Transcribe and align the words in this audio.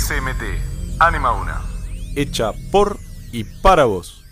SMT, 0.00 0.98
Anima 0.98 1.32
Una. 1.32 1.60
Hecha 2.16 2.52
por 2.72 2.98
y 3.32 3.44
para 3.44 3.84
vos. 3.84 4.24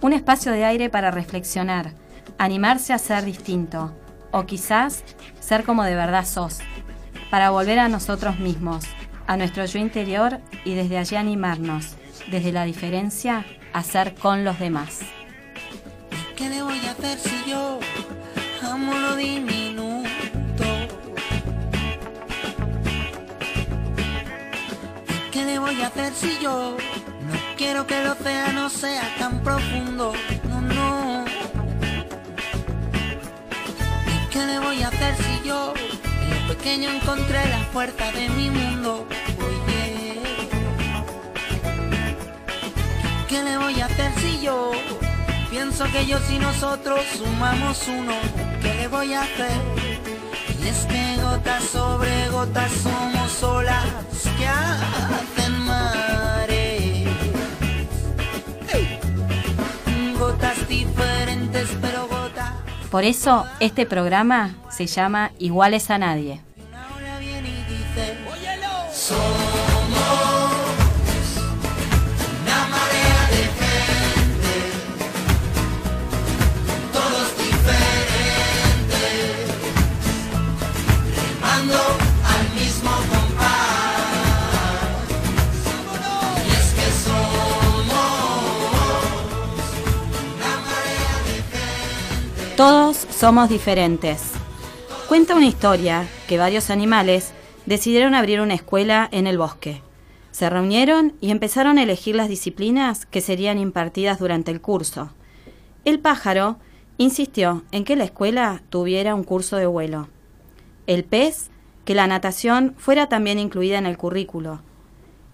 Un 0.00 0.14
espacio 0.14 0.52
de 0.52 0.64
aire 0.64 0.88
para 0.88 1.10
reflexionar, 1.10 1.92
animarse 2.38 2.94
a 2.94 2.98
ser 2.98 3.26
distinto, 3.26 3.94
o 4.30 4.46
quizás 4.46 5.04
ser 5.38 5.64
como 5.64 5.84
de 5.84 5.94
verdad 5.94 6.24
sos, 6.24 6.60
para 7.30 7.50
volver 7.50 7.78
a 7.78 7.90
nosotros 7.90 8.38
mismos, 8.38 8.86
a 9.26 9.36
nuestro 9.36 9.66
yo 9.66 9.78
interior 9.78 10.40
y 10.64 10.74
desde 10.74 10.96
allí 10.96 11.16
animarnos, 11.16 11.96
desde 12.30 12.52
la 12.52 12.64
diferencia, 12.64 13.44
a 13.74 13.82
ser 13.82 14.14
con 14.14 14.44
los 14.44 14.58
demás. 14.58 15.00
¿Qué 16.36 16.48
le 16.48 16.62
voy 16.62 16.80
a 16.86 16.92
hacer 16.92 17.18
si 17.18 17.50
yo 17.50 17.80
amo 18.62 18.98
lo? 18.98 19.14
¿Qué 25.44 25.50
le 25.50 25.58
voy 25.58 25.82
a 25.82 25.88
hacer 25.88 26.14
si 26.14 26.38
yo 26.40 26.74
no 26.74 27.34
quiero 27.58 27.86
que 27.86 28.00
el 28.00 28.06
océano 28.06 28.70
sea 28.70 29.14
tan 29.18 29.42
profundo? 29.42 30.14
No, 30.48 30.60
no. 30.62 31.24
¿Qué 34.32 34.46
le 34.46 34.58
voy 34.58 34.82
a 34.82 34.88
hacer 34.88 35.14
si 35.16 35.46
yo 35.46 35.74
en 35.76 36.30
lo 36.30 36.54
pequeño 36.54 36.88
encontré 36.88 37.46
la 37.50 37.62
puerta 37.74 38.10
de 38.12 38.30
mi 38.30 38.48
mundo? 38.48 39.06
Oye. 39.46 40.22
¿Qué 43.28 43.42
le 43.42 43.58
voy 43.58 43.78
a 43.82 43.84
hacer 43.84 44.12
si 44.22 44.40
yo 44.40 44.72
pienso 45.50 45.84
que 45.92 46.06
yo 46.06 46.16
y 46.32 46.38
nosotros 46.38 47.00
sumamos 47.18 47.86
uno? 47.86 48.14
¿Qué 48.62 48.72
le 48.72 48.88
voy 48.88 49.12
a 49.12 49.20
hacer? 49.20 49.60
Y 50.58 50.68
es 50.68 50.86
que 50.86 51.22
gotas 51.22 51.64
sobre 51.64 52.28
gotas 52.30 52.72
somos 52.82 53.23
olas 53.44 53.84
que 54.38 54.46
hacen 54.46 55.58
mares. 55.64 57.08
Gotas 60.18 60.68
diferentes 60.68 61.68
pero 61.80 62.06
gotas. 62.08 62.52
Por 62.90 63.04
eso 63.04 63.46
este 63.60 63.86
programa 63.86 64.54
se 64.70 64.86
llama 64.86 65.32
Iguales 65.38 65.90
a 65.90 65.98
Nadie. 65.98 66.40
Una 66.68 66.86
ola 66.96 67.18
viene 67.18 67.48
y 67.50 67.64
dice, 67.64 68.16
Somos 68.92 69.43
Todos 92.56 92.96
somos 93.10 93.48
diferentes. 93.48 94.30
Cuenta 95.08 95.34
una 95.34 95.46
historia 95.46 96.06
que 96.28 96.38
varios 96.38 96.70
animales 96.70 97.32
decidieron 97.66 98.14
abrir 98.14 98.40
una 98.40 98.54
escuela 98.54 99.08
en 99.10 99.26
el 99.26 99.38
bosque. 99.38 99.82
Se 100.30 100.48
reunieron 100.48 101.14
y 101.20 101.32
empezaron 101.32 101.78
a 101.78 101.82
elegir 101.82 102.14
las 102.14 102.28
disciplinas 102.28 103.06
que 103.06 103.20
serían 103.20 103.58
impartidas 103.58 104.20
durante 104.20 104.52
el 104.52 104.60
curso. 104.60 105.10
El 105.84 105.98
pájaro 105.98 106.60
insistió 106.96 107.64
en 107.72 107.84
que 107.84 107.96
la 107.96 108.04
escuela 108.04 108.62
tuviera 108.70 109.16
un 109.16 109.24
curso 109.24 109.56
de 109.56 109.66
vuelo. 109.66 110.06
El 110.86 111.02
pez, 111.02 111.50
que 111.84 111.96
la 111.96 112.06
natación 112.06 112.76
fuera 112.78 113.08
también 113.08 113.40
incluida 113.40 113.78
en 113.78 113.86
el 113.86 113.98
currículo. 113.98 114.60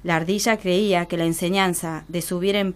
La 0.05 0.17
ardilla 0.17 0.57
creía 0.57 1.05
que 1.05 1.19
la 1.19 1.27
enseñanza 1.27 2.05
de 2.09 2.23
subir 2.23 2.57
en 2.57 2.75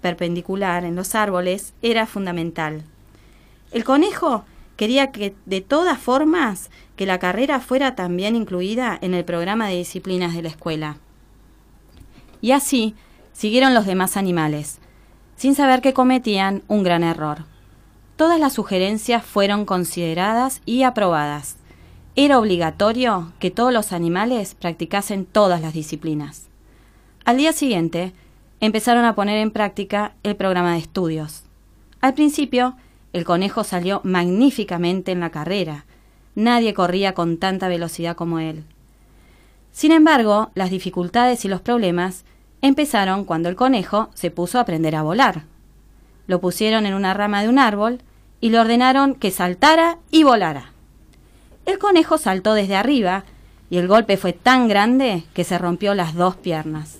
perpendicular 0.00 0.84
en 0.84 0.96
los 0.96 1.14
árboles 1.14 1.72
era 1.82 2.06
fundamental. 2.06 2.82
El 3.70 3.84
conejo 3.84 4.44
quería 4.76 5.10
que 5.10 5.34
de 5.46 5.60
todas 5.60 5.98
formas 5.98 6.70
que 6.96 7.06
la 7.06 7.18
carrera 7.18 7.60
fuera 7.60 7.94
también 7.94 8.36
incluida 8.36 8.98
en 9.00 9.14
el 9.14 9.24
programa 9.24 9.68
de 9.68 9.76
disciplinas 9.76 10.34
de 10.34 10.42
la 10.42 10.48
escuela. 10.48 10.98
Y 12.40 12.52
así 12.52 12.94
siguieron 13.32 13.74
los 13.74 13.86
demás 13.86 14.16
animales, 14.16 14.78
sin 15.36 15.54
saber 15.54 15.80
que 15.80 15.94
cometían 15.94 16.62
un 16.68 16.82
gran 16.82 17.02
error. 17.02 17.44
Todas 18.16 18.40
las 18.40 18.54
sugerencias 18.54 19.24
fueron 19.24 19.66
consideradas 19.66 20.62
y 20.64 20.82
aprobadas. 20.82 21.56
Era 22.14 22.38
obligatorio 22.38 23.32
que 23.38 23.50
todos 23.50 23.72
los 23.72 23.92
animales 23.92 24.54
practicasen 24.54 25.26
todas 25.26 25.60
las 25.60 25.74
disciplinas. 25.74 26.48
Al 27.26 27.36
día 27.36 27.52
siguiente, 27.52 28.14
empezaron 28.60 29.04
a 29.04 29.14
poner 29.14 29.38
en 29.38 29.50
práctica 29.50 30.14
el 30.22 30.36
programa 30.36 30.72
de 30.72 30.78
estudios. 30.78 31.42
Al 32.00 32.14
principio, 32.14 32.76
el 33.16 33.24
conejo 33.24 33.64
salió 33.64 34.02
magníficamente 34.04 35.10
en 35.10 35.20
la 35.20 35.30
carrera. 35.30 35.86
Nadie 36.34 36.74
corría 36.74 37.14
con 37.14 37.38
tanta 37.38 37.66
velocidad 37.66 38.14
como 38.14 38.40
él. 38.40 38.64
Sin 39.72 39.90
embargo, 39.90 40.50
las 40.54 40.68
dificultades 40.68 41.46
y 41.46 41.48
los 41.48 41.62
problemas 41.62 42.26
empezaron 42.60 43.24
cuando 43.24 43.48
el 43.48 43.56
conejo 43.56 44.10
se 44.12 44.30
puso 44.30 44.58
a 44.58 44.60
aprender 44.60 44.94
a 44.94 45.02
volar. 45.02 45.44
Lo 46.26 46.42
pusieron 46.42 46.84
en 46.84 46.92
una 46.92 47.14
rama 47.14 47.40
de 47.40 47.48
un 47.48 47.58
árbol 47.58 48.02
y 48.42 48.50
le 48.50 48.60
ordenaron 48.60 49.14
que 49.14 49.30
saltara 49.30 49.96
y 50.10 50.22
volara. 50.22 50.72
El 51.64 51.78
conejo 51.78 52.18
saltó 52.18 52.52
desde 52.52 52.76
arriba 52.76 53.24
y 53.70 53.78
el 53.78 53.88
golpe 53.88 54.18
fue 54.18 54.34
tan 54.34 54.68
grande 54.68 55.24
que 55.32 55.44
se 55.44 55.56
rompió 55.56 55.94
las 55.94 56.14
dos 56.14 56.36
piernas. 56.36 56.98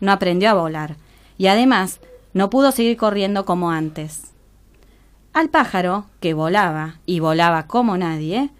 No 0.00 0.12
aprendió 0.12 0.48
a 0.48 0.54
volar 0.54 0.96
y 1.36 1.48
además 1.48 2.00
no 2.32 2.48
pudo 2.48 2.72
seguir 2.72 2.96
corriendo 2.96 3.44
como 3.44 3.70
antes. 3.70 4.32
Al 5.38 5.50
pájaro, 5.50 6.06
que 6.18 6.34
volaba 6.34 6.96
y 7.06 7.20
volaba 7.20 7.68
como 7.68 7.96
nadie, 7.96 8.50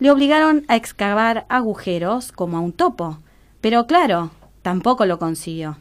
le 0.00 0.10
obligaron 0.10 0.64
a 0.66 0.74
excavar 0.74 1.46
agujeros 1.48 2.32
como 2.32 2.56
a 2.56 2.60
un 2.60 2.72
topo, 2.72 3.20
pero 3.60 3.86
claro, 3.86 4.32
tampoco 4.62 5.06
lo 5.06 5.20
consiguió. 5.20 5.76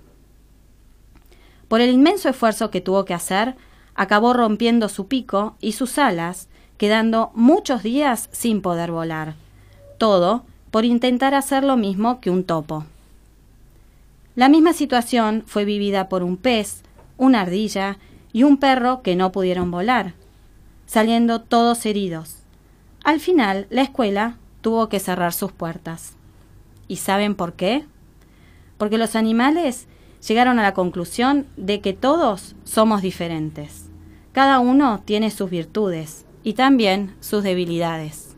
Por 1.67 1.81
el 1.81 1.89
inmenso 1.89 2.29
esfuerzo 2.29 2.69
que 2.69 2.79
tuvo 2.79 3.05
que 3.05 3.16
hacer, 3.16 3.55
acabó 3.95 4.34
rompiendo 4.34 4.88
su 4.88 5.07
pico 5.07 5.55
y 5.61 5.72
sus 5.72 5.97
alas, 5.97 6.47
quedando 6.78 7.31
muchos 7.34 7.81
días 7.81 8.29
sin 8.31 8.61
poder 8.61 8.91
volar. 8.91 9.34
Todo 9.97 10.44
por 10.69 10.85
intentar 10.85 11.34
hacer 11.34 11.63
lo 11.63 11.75
mismo 11.75 12.22
que 12.22 12.29
un 12.29 12.44
topo. 12.44 12.85
La 14.35 14.47
misma 14.47 14.73
situación 14.73 15.44
fue 15.47 15.66
vivida 15.66 16.07
por 16.07 16.22
un 16.22 16.38
pez, 16.38 16.84
una 17.17 17.41
ardilla 17.41 17.97
y 18.31 18.44
un 18.44 18.57
perro 18.57 19.01
que 19.01 19.16
no 19.16 19.31
pudieron 19.31 19.72
volar, 19.72 20.13
saliendo 20.85 21.41
todos 21.41 21.85
heridos. 21.85 22.38
Al 23.03 23.19
final, 23.19 23.68
la 23.69 23.84
escuela 23.84 24.38
tuvo 24.62 24.90
que 24.90 25.00
cerrar 25.00 25.34
sus 25.34 25.51
puertas. 25.51 26.16
¿Y 26.88 26.97
saben 26.97 27.35
por 27.35 27.53
qué? 27.53 27.85
Porque 28.78 28.97
los 28.97 29.16
animales 29.16 29.88
llegaron 30.28 30.59
a 30.59 30.63
la 30.63 30.73
conclusión 30.73 31.46
de 31.56 31.81
que 31.81 31.94
todos 31.94 32.56
somos 32.63 33.01
diferentes. 33.01 33.85
Cada 34.31 34.59
uno 34.59 35.01
tiene 35.06 35.31
sus 35.31 35.50
virtudes 35.50 36.25
y 36.44 36.53
también 36.53 37.16
sus 37.19 37.44
debilidades. 37.44 38.35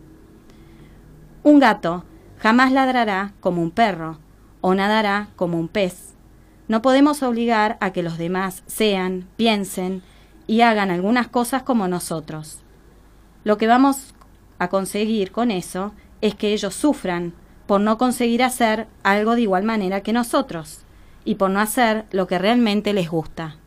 Un 1.43 1.59
gato 1.59 2.03
jamás 2.39 2.71
ladrará 2.71 3.33
como 3.39 3.61
un 3.61 3.71
perro 3.71 4.19
o 4.61 4.75
nadará 4.75 5.29
como 5.35 5.59
un 5.59 5.67
pez. 5.67 6.13
No 6.67 6.81
podemos 6.81 7.23
obligar 7.23 7.77
a 7.79 7.93
que 7.93 8.03
los 8.03 8.17
demás 8.17 8.63
sean, 8.67 9.27
piensen 9.37 10.03
y 10.47 10.61
hagan 10.61 10.89
algunas 10.89 11.27
cosas 11.27 11.63
como 11.63 11.87
nosotros. 11.87 12.61
Lo 13.43 13.57
que 13.57 13.67
vamos 13.67 14.15
a 14.57 14.69
conseguir 14.69 15.31
con 15.31 15.51
eso 15.51 15.93
es 16.21 16.33
que 16.33 16.53
ellos 16.53 16.73
sufran 16.73 17.33
por 17.67 17.81
no 17.81 17.97
conseguir 17.97 18.41
hacer 18.41 18.87
algo 19.03 19.35
de 19.35 19.41
igual 19.41 19.63
manera 19.63 20.01
que 20.01 20.13
nosotros 20.13 20.79
y 21.25 21.35
por 21.35 21.49
no 21.49 21.59
hacer 21.59 22.05
lo 22.11 22.25
que 22.25 22.39
realmente 22.39 22.93
les 22.93 23.09
gusta. 23.09 23.57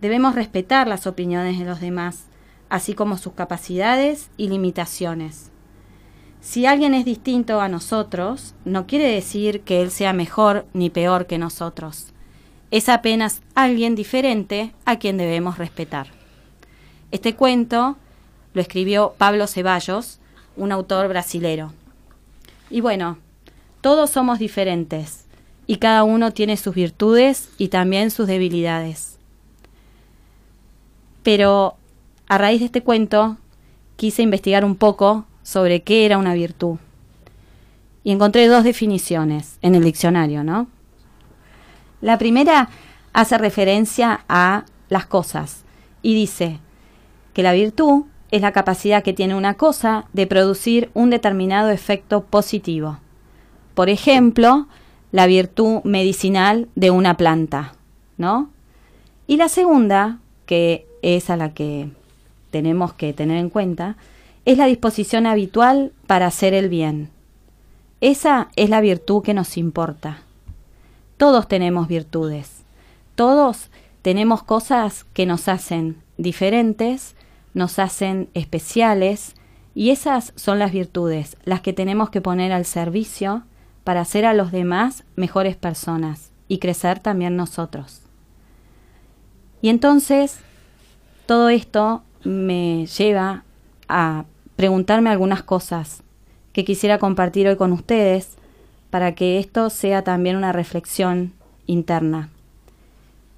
Debemos 0.00 0.34
respetar 0.34 0.86
las 0.86 1.06
opiniones 1.06 1.58
de 1.58 1.64
los 1.64 1.80
demás, 1.80 2.26
así 2.68 2.94
como 2.94 3.18
sus 3.18 3.32
capacidades 3.32 4.30
y 4.36 4.48
limitaciones. 4.48 5.50
Si 6.40 6.64
alguien 6.64 6.94
es 6.94 7.04
distinto 7.04 7.60
a 7.60 7.68
nosotros, 7.68 8.54
no 8.64 8.86
quiere 8.86 9.12
decir 9.12 9.60
que 9.62 9.82
él 9.82 9.90
sea 9.90 10.12
mejor 10.12 10.66
ni 10.72 10.88
peor 10.88 11.26
que 11.26 11.38
nosotros. 11.38 12.09
Es 12.70 12.88
apenas 12.88 13.42
alguien 13.54 13.94
diferente 13.94 14.72
a 14.84 14.98
quien 14.98 15.16
debemos 15.16 15.58
respetar. 15.58 16.08
Este 17.10 17.34
cuento 17.34 17.96
lo 18.54 18.60
escribió 18.60 19.14
Pablo 19.18 19.46
Ceballos, 19.46 20.20
un 20.56 20.72
autor 20.72 21.08
brasilero. 21.08 21.72
Y 22.70 22.80
bueno, 22.80 23.18
todos 23.80 24.10
somos 24.10 24.38
diferentes 24.38 25.24
y 25.66 25.76
cada 25.76 26.04
uno 26.04 26.32
tiene 26.32 26.56
sus 26.56 26.74
virtudes 26.74 27.48
y 27.58 27.68
también 27.68 28.10
sus 28.10 28.26
debilidades. 28.26 29.18
Pero 31.22 31.76
a 32.28 32.38
raíz 32.38 32.60
de 32.60 32.66
este 32.66 32.82
cuento 32.82 33.36
quise 33.96 34.22
investigar 34.22 34.64
un 34.64 34.76
poco 34.76 35.26
sobre 35.42 35.82
qué 35.82 36.06
era 36.06 36.18
una 36.18 36.34
virtud. 36.34 36.78
y 38.02 38.12
encontré 38.12 38.46
dos 38.46 38.64
definiciones 38.64 39.58
en 39.60 39.74
el 39.74 39.84
diccionario, 39.84 40.42
¿no? 40.42 40.68
La 42.00 42.18
primera 42.18 42.68
hace 43.12 43.38
referencia 43.38 44.24
a 44.28 44.64
las 44.88 45.06
cosas 45.06 45.64
y 46.02 46.14
dice 46.14 46.58
que 47.34 47.42
la 47.42 47.52
virtud 47.52 48.04
es 48.30 48.42
la 48.42 48.52
capacidad 48.52 49.02
que 49.02 49.12
tiene 49.12 49.34
una 49.34 49.54
cosa 49.54 50.06
de 50.12 50.26
producir 50.26 50.90
un 50.94 51.10
determinado 51.10 51.70
efecto 51.70 52.22
positivo. 52.24 52.98
Por 53.74 53.88
ejemplo, 53.88 54.66
la 55.12 55.26
virtud 55.26 55.82
medicinal 55.84 56.68
de 56.74 56.90
una 56.90 57.16
planta, 57.16 57.74
¿no? 58.16 58.50
Y 59.26 59.36
la 59.36 59.48
segunda, 59.48 60.18
que 60.46 60.86
es 61.02 61.30
a 61.30 61.36
la 61.36 61.54
que 61.54 61.90
tenemos 62.50 62.92
que 62.94 63.12
tener 63.12 63.38
en 63.38 63.50
cuenta, 63.50 63.96
es 64.44 64.58
la 64.58 64.66
disposición 64.66 65.26
habitual 65.26 65.92
para 66.06 66.26
hacer 66.26 66.54
el 66.54 66.68
bien. 66.68 67.10
Esa 68.00 68.48
es 68.56 68.70
la 68.70 68.80
virtud 68.80 69.22
que 69.22 69.34
nos 69.34 69.56
importa. 69.56 70.22
Todos 71.20 71.48
tenemos 71.48 71.86
virtudes. 71.86 72.62
Todos 73.14 73.68
tenemos 74.00 74.42
cosas 74.42 75.04
que 75.12 75.26
nos 75.26 75.48
hacen 75.48 75.98
diferentes, 76.16 77.14
nos 77.52 77.78
hacen 77.78 78.30
especiales, 78.32 79.34
y 79.74 79.90
esas 79.90 80.32
son 80.36 80.58
las 80.58 80.72
virtudes, 80.72 81.36
las 81.44 81.60
que 81.60 81.74
tenemos 81.74 82.08
que 82.08 82.22
poner 82.22 82.52
al 82.52 82.64
servicio 82.64 83.42
para 83.84 84.00
hacer 84.00 84.24
a 84.24 84.32
los 84.32 84.50
demás 84.50 85.04
mejores 85.14 85.56
personas 85.56 86.30
y 86.48 86.56
crecer 86.56 87.00
también 87.00 87.36
nosotros. 87.36 88.00
Y 89.60 89.68
entonces, 89.68 90.38
todo 91.26 91.50
esto 91.50 92.02
me 92.24 92.86
lleva 92.86 93.44
a 93.88 94.24
preguntarme 94.56 95.10
algunas 95.10 95.42
cosas 95.42 96.02
que 96.54 96.64
quisiera 96.64 96.96
compartir 96.96 97.46
hoy 97.46 97.56
con 97.56 97.72
ustedes 97.72 98.38
para 98.90 99.14
que 99.14 99.38
esto 99.38 99.70
sea 99.70 100.02
también 100.02 100.36
una 100.36 100.52
reflexión 100.52 101.32
interna. 101.66 102.28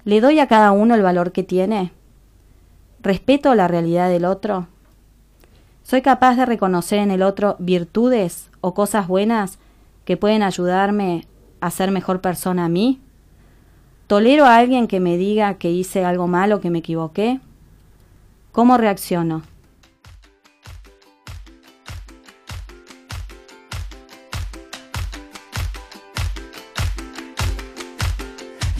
¿Le 0.03 0.19
doy 0.19 0.39
a 0.39 0.47
cada 0.47 0.71
uno 0.71 0.95
el 0.95 1.01
valor 1.01 1.31
que 1.31 1.43
tiene? 1.43 1.91
¿Respeto 3.01 3.53
la 3.55 3.67
realidad 3.67 4.09
del 4.09 4.25
otro? 4.25 4.67
¿Soy 5.83 6.01
capaz 6.01 6.35
de 6.35 6.45
reconocer 6.45 6.99
en 6.99 7.11
el 7.11 7.21
otro 7.21 7.55
virtudes 7.59 8.49
o 8.61 8.73
cosas 8.73 9.07
buenas 9.07 9.59
que 10.05 10.17
pueden 10.17 10.43
ayudarme 10.43 11.27
a 11.61 11.69
ser 11.69 11.91
mejor 11.91 12.21
persona 12.21 12.65
a 12.65 12.69
mí? 12.69 12.99
¿Tolero 14.07 14.45
a 14.45 14.57
alguien 14.57 14.87
que 14.87 14.99
me 14.99 15.17
diga 15.17 15.55
que 15.55 15.71
hice 15.71 16.03
algo 16.03 16.27
malo, 16.27 16.59
que 16.59 16.69
me 16.69 16.79
equivoqué? 16.79 17.39
¿Cómo 18.51 18.77
reacciono? 18.77 19.43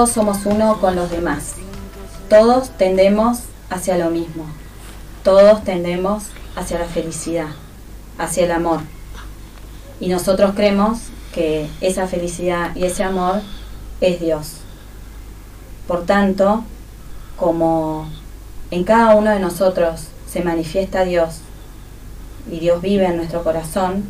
todos 0.00 0.12
somos 0.12 0.46
uno 0.46 0.80
con 0.80 0.96
los 0.96 1.10
demás. 1.10 1.56
Todos 2.30 2.70
tendemos 2.78 3.40
hacia 3.68 3.98
lo 3.98 4.08
mismo. 4.08 4.46
Todos 5.22 5.62
tendemos 5.62 6.22
hacia 6.56 6.78
la 6.78 6.86
felicidad, 6.86 7.48
hacia 8.16 8.46
el 8.46 8.52
amor. 8.52 8.80
Y 10.00 10.08
nosotros 10.08 10.52
creemos 10.56 11.00
que 11.34 11.68
esa 11.82 12.06
felicidad 12.06 12.74
y 12.74 12.84
ese 12.84 13.04
amor 13.04 13.42
es 14.00 14.20
Dios. 14.20 14.52
Por 15.86 16.06
tanto, 16.06 16.64
como 17.36 18.08
en 18.70 18.84
cada 18.84 19.14
uno 19.16 19.32
de 19.32 19.38
nosotros 19.38 20.06
se 20.26 20.42
manifiesta 20.42 21.04
Dios 21.04 21.40
y 22.50 22.58
Dios 22.58 22.80
vive 22.80 23.04
en 23.04 23.18
nuestro 23.18 23.44
corazón, 23.44 24.04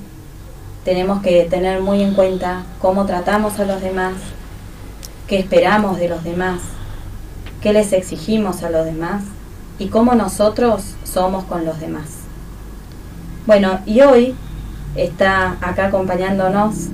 tenemos 0.84 1.20
que 1.20 1.46
tener 1.46 1.80
muy 1.80 2.00
en 2.00 2.14
cuenta 2.14 2.62
cómo 2.80 3.06
tratamos 3.06 3.58
a 3.58 3.64
los 3.64 3.82
demás, 3.82 4.14
qué 5.30 5.38
esperamos 5.38 6.00
de 6.00 6.08
los 6.08 6.24
demás, 6.24 6.60
qué 7.62 7.72
les 7.72 7.92
exigimos 7.92 8.64
a 8.64 8.70
los 8.70 8.84
demás 8.84 9.22
y 9.78 9.86
cómo 9.86 10.16
nosotros 10.16 10.82
somos 11.04 11.44
con 11.44 11.64
los 11.64 11.78
demás. 11.78 12.06
Bueno, 13.46 13.78
y 13.86 14.00
hoy 14.00 14.34
está 14.96 15.56
acá 15.60 15.86
acompañándonos 15.86 16.88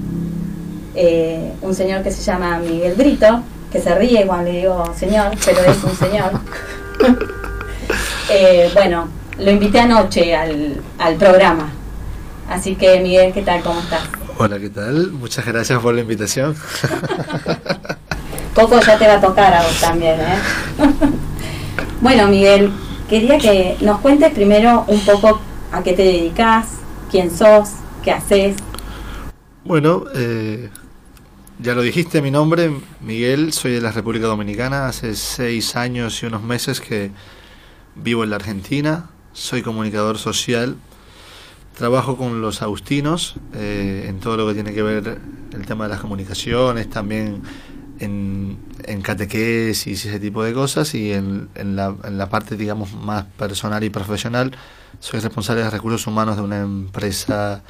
eh, 0.95 1.51
un 1.63 1.75
señor 1.75 2.03
que 2.03 2.11
se 2.11 2.23
llama 2.23 2.59
Miguel 2.59 2.93
Brito, 2.95 3.41
que 3.73 3.81
se 3.81 3.95
ríe 3.95 4.27
cuando 4.27 4.53
le 4.53 4.59
digo 4.59 4.85
señor, 4.95 5.31
pero 5.43 5.61
es 5.63 5.83
un 5.83 5.97
señor. 5.97 6.33
Eh, 8.29 8.69
bueno, 8.75 9.07
lo 9.39 9.53
invité 9.53 9.79
anoche 9.79 10.35
al, 10.35 10.83
al 10.99 11.15
programa. 11.15 11.71
Así 12.51 12.75
que 12.75 12.99
Miguel, 12.99 13.33
¿qué 13.33 13.43
tal? 13.43 13.63
¿Cómo 13.63 13.79
estás? 13.79 14.03
Hola, 14.37 14.59
¿qué 14.59 14.69
tal? 14.69 15.13
Muchas 15.13 15.47
gracias 15.47 15.81
por 15.81 15.95
la 15.95 16.01
invitación. 16.01 16.57
Coco 18.57 18.81
ya 18.81 18.97
te 18.99 19.07
va 19.07 19.17
a 19.17 19.21
tocar 19.21 19.53
a 19.53 19.63
vos 19.63 19.79
también, 19.79 20.19
¿eh? 20.19 20.39
bueno, 22.01 22.27
Miguel, 22.27 22.73
quería 23.07 23.37
que 23.37 23.77
nos 23.83 24.01
cuentes 24.01 24.33
primero 24.33 24.83
un 24.89 24.99
poco 25.01 25.39
a 25.73 25.83
qué 25.83 25.93
te 25.93 26.03
dedicas, 26.03 26.67
quién 27.11 27.31
sos, 27.31 27.73
qué 28.03 28.13
haces. 28.13 28.57
Bueno, 29.63 30.05
eh, 30.15 30.71
ya 31.59 31.75
lo 31.75 31.83
dijiste, 31.83 32.23
mi 32.23 32.31
nombre, 32.31 32.71
Miguel, 33.03 33.53
soy 33.53 33.73
de 33.73 33.83
la 33.83 33.93
República 33.93 34.27
Dominicana, 34.27 34.89
hace 34.89 35.17
seis 35.17 35.77
años 35.77 36.23
y 36.23 36.27
unos 36.27 36.43
meses 36.43 36.81
que 36.81 37.11
vivo 37.95 38.25
en 38.25 38.31
la 38.31 38.37
Argentina, 38.37 39.11
soy 39.35 39.61
comunicador 39.61 40.17
social, 40.17 40.77
trabajo 41.77 42.17
con 42.17 42.41
los 42.41 42.63
agustinos 42.63 43.35
eh, 43.53 44.07
en 44.09 44.19
todo 44.19 44.39
lo 44.39 44.47
que 44.49 44.55
tiene 44.55 44.73
que 44.73 44.83
ver 44.83 45.19
el 45.53 45.67
tema 45.67 45.85
de 45.85 45.91
las 45.91 46.01
comunicaciones, 46.01 46.89
también 46.89 47.43
en, 48.01 48.59
en 48.85 49.03
catequesis 49.03 50.05
y 50.05 50.09
ese 50.09 50.21
tipo 50.21 50.43
de 50.43 50.53
cosas, 50.53 50.95
y 50.95 51.13
en, 51.13 51.49
en, 51.55 51.77
la, 51.77 51.95
en 52.05 52.19
la 52.19 52.29
parte, 52.29 52.57
digamos, 52.57 52.95
más 52.95 53.25
personal 53.39 53.83
y 53.85 53.91
profesional, 53.91 54.53
soy 55.01 55.21
responsable 55.21 55.63
de 55.63 55.71
recursos 55.71 56.07
humanos 56.07 56.37
de 56.37 56.43
una 56.43 56.61
empresa 56.61 57.63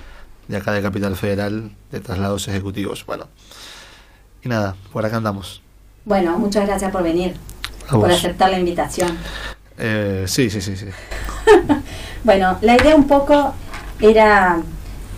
de 0.49 0.57
acá 0.57 0.73
de 0.73 0.83
Capital 0.83 1.17
Federal 1.17 1.71
de 1.91 2.01
traslados 2.01 2.49
ejecutivos. 2.49 3.05
Bueno, 3.07 3.27
y 4.43 4.49
nada, 4.49 4.77
por 4.93 5.05
acá 5.05 5.17
andamos. 5.17 5.63
Bueno, 6.05 6.39
muchas 6.39 6.67
gracias 6.67 6.93
por 6.93 7.03
venir, 7.03 7.35
por 7.91 8.11
aceptar 8.11 8.51
la 8.51 8.59
invitación. 8.59 9.17
Eh, 9.79 10.25
sí, 10.27 10.51
sí, 10.51 10.61
sí, 10.61 10.77
sí. 10.77 10.87
Bueno, 12.25 12.59
la 12.61 12.75
idea 12.75 12.97
un 12.97 13.07
poco 13.07 13.55
era, 14.01 14.59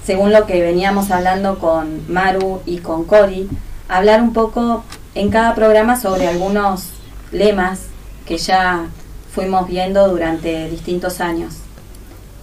según 0.05 0.31
lo 0.31 0.45
que 0.45 0.61
veníamos 0.61 1.11
hablando 1.11 1.59
con 1.59 2.03
Maru 2.13 2.61
y 2.67 2.81
con 2.81 3.05
Cori, 3.05 3.49
hablar 3.89 4.21
un 4.21 4.35
poco 4.35 4.85
en 5.19 5.31
cada 5.31 5.57
programa 5.57 6.01
sobre 6.01 6.29
algunos 6.29 6.91
lemas 7.33 7.81
que 8.25 8.39
ya 8.39 8.87
fuimos 9.33 9.67
viendo 9.67 10.07
durante 10.07 10.71
distintos 10.71 11.21
años. 11.21 11.55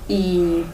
Y 0.10 0.65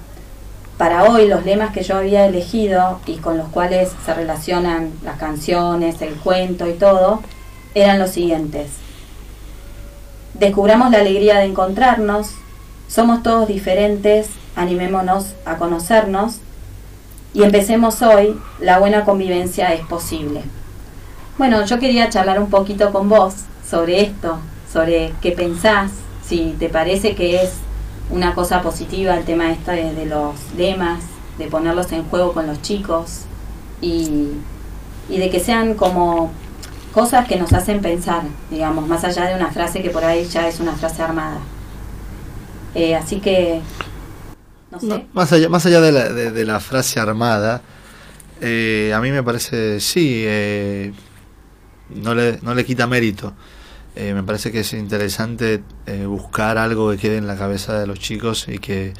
para 0.79 1.03
hoy 1.03 1.27
los 1.27 1.45
lemas 1.45 1.71
que 1.71 1.83
yo 1.83 1.97
había 1.97 2.25
elegido 2.25 2.99
y 3.05 3.17
con 3.17 3.37
los 3.37 3.49
cuales 3.49 3.91
se 4.03 4.15
relacionan 4.15 4.91
las 5.03 5.19
canciones, 5.19 6.01
el 6.01 6.15
cuento 6.15 6.67
y 6.67 6.73
todo, 6.73 7.21
eran 7.75 7.99
los 7.99 8.09
siguientes. 8.09 8.71
Descubramos 10.33 10.89
la 10.89 11.01
alegría 11.01 11.37
de 11.37 11.45
encontrarnos, 11.45 12.31
somos 12.87 13.21
todos 13.21 13.47
diferentes, 13.47 14.27
animémonos 14.55 15.35
a 15.45 15.57
conocernos 15.57 16.37
y 17.35 17.43
empecemos 17.43 18.01
hoy, 18.01 18.41
la 18.59 18.79
buena 18.79 19.05
convivencia 19.05 19.71
es 19.75 19.81
posible. 19.81 20.41
Bueno, 21.41 21.65
yo 21.65 21.79
quería 21.79 22.07
charlar 22.07 22.39
un 22.39 22.51
poquito 22.51 22.91
con 22.91 23.09
vos 23.09 23.33
sobre 23.67 24.01
esto, 24.03 24.37
sobre 24.71 25.11
qué 25.23 25.31
pensás, 25.31 25.89
si 26.23 26.55
te 26.59 26.69
parece 26.69 27.15
que 27.15 27.41
es 27.41 27.53
una 28.11 28.35
cosa 28.35 28.61
positiva 28.61 29.17
el 29.17 29.23
tema 29.23 29.51
este 29.51 29.71
de, 29.71 30.05
los 30.05 30.35
lemas, 30.55 30.99
de 31.39 31.47
ponerlos 31.47 31.91
en 31.93 32.03
juego 32.03 32.33
con 32.33 32.45
los 32.45 32.61
chicos 32.61 33.21
y, 33.81 34.33
y 35.09 35.17
de 35.17 35.31
que 35.31 35.39
sean 35.39 35.73
como 35.73 36.31
cosas 36.93 37.27
que 37.27 37.37
nos 37.37 37.51
hacen 37.53 37.81
pensar, 37.81 38.21
digamos, 38.51 38.87
más 38.87 39.03
allá 39.03 39.25
de 39.25 39.33
una 39.33 39.49
frase 39.49 39.81
que 39.81 39.89
por 39.89 40.05
ahí 40.05 40.25
ya 40.25 40.47
es 40.47 40.59
una 40.59 40.73
frase 40.73 41.01
armada. 41.01 41.39
Eh, 42.75 42.93
así 42.93 43.19
que, 43.19 43.61
no 44.69 44.79
sé. 44.79 45.07
Más 45.11 45.33
allá, 45.33 45.49
más 45.49 45.65
allá 45.65 45.81
de, 45.81 45.91
la, 45.91 46.07
de 46.09 46.45
la 46.45 46.59
frase 46.59 46.99
armada, 46.99 47.63
eh, 48.41 48.93
a 48.93 48.99
mí 48.99 49.09
me 49.09 49.23
parece, 49.23 49.79
sí, 49.79 50.21
eh, 50.23 50.93
no, 51.95 52.15
le, 52.15 52.39
no 52.41 52.53
le 52.53 52.65
quita 52.65 52.87
mérito. 52.87 53.33
Eh, 53.95 54.13
me 54.13 54.23
parece 54.23 54.51
que 54.51 54.61
es 54.61 54.73
interesante 54.73 55.63
eh, 55.85 56.05
buscar 56.05 56.57
algo 56.57 56.91
que 56.91 56.97
quede 56.97 57.17
en 57.17 57.27
la 57.27 57.35
cabeza 57.35 57.77
de 57.77 57.87
los 57.87 57.99
chicos 57.99 58.47
y 58.47 58.57
que 58.57 58.93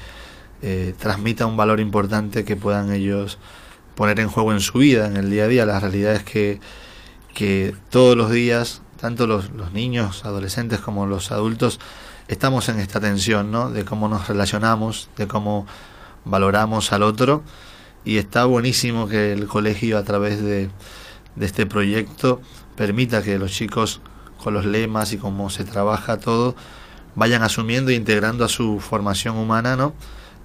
eh, 0.62 0.94
transmita 1.00 1.46
un 1.46 1.56
valor 1.56 1.80
importante 1.80 2.44
que 2.44 2.58
puedan 2.58 2.92
ellos 2.92 3.38
poner 3.96 4.20
en 4.20 4.28
juego 4.28 4.52
en 4.52 4.60
su 4.60 4.80
vida, 4.80 5.08
en 5.08 5.16
el 5.16 5.30
día 5.30 5.46
a 5.46 5.48
día. 5.48 5.66
La 5.66 5.80
realidad 5.80 6.14
es 6.14 6.24
que, 6.24 6.60
que 7.34 7.74
todos 7.90 8.18
los 8.18 8.32
días, 8.32 8.82
tanto 9.00 9.28
los, 9.28 9.52
los 9.52 9.72
niños, 9.72 10.26
adolescentes 10.26 10.80
como 10.80 11.06
los 11.06 11.32
adultos, 11.32 11.80
estamos 12.28 12.68
en 12.70 12.80
esta 12.80 13.00
tensión, 13.00 13.52
¿no? 13.52 13.72
De 13.72 13.86
cómo 13.86 14.10
nos 14.10 14.28
relacionamos, 14.28 15.10
de 15.16 15.28
cómo 15.28 15.66
valoramos 16.26 16.92
al 16.92 17.04
otro. 17.04 17.44
Y 18.04 18.18
está 18.18 18.46
buenísimo 18.46 19.08
que 19.08 19.32
el 19.34 19.48
colegio, 19.48 19.98
a 19.98 20.04
través 20.04 20.42
de, 20.42 20.70
de 21.36 21.46
este 21.46 21.66
proyecto, 21.66 22.42
permita 22.82 23.22
que 23.22 23.38
los 23.38 23.52
chicos, 23.52 24.02
con 24.44 24.56
los 24.56 24.66
lemas 24.66 25.14
y 25.14 25.18
cómo 25.18 25.52
se 25.52 25.64
trabaja 25.64 26.18
todo, 26.18 26.56
vayan 27.14 27.44
asumiendo 27.44 27.92
e 27.92 27.94
integrando 27.94 28.44
a 28.44 28.50
su 28.50 28.80
formación 28.80 29.38
humana, 29.38 29.76
¿no? 29.76 29.94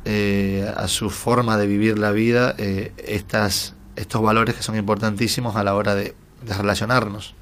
Eh, 0.05 0.71
a 0.77 0.87
su 0.87 1.09
forma 1.09 1.57
de 1.57 1.67
vivir 1.67 1.99
la 1.99 2.11
vida, 2.11 2.55
eh, 2.59 2.93
estas, 2.99 3.73
estos 3.97 4.21
valores 4.21 4.55
que 4.55 4.63
son 4.63 4.77
importantísimos 4.77 5.57
a 5.57 5.65
la 5.65 5.75
hora 5.75 5.95
de, 5.95 6.15
relacionarnos. 6.47 7.35